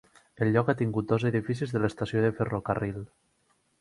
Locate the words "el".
0.43-0.47